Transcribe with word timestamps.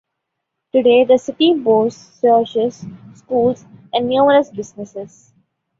Today 0.71 1.03
the 1.03 1.19
city 1.19 1.53
boasts 1.53 2.21
churches, 2.21 2.83
schools, 3.13 3.63
and 3.93 4.09
numerous 4.09 4.49
businesses. 4.49 5.31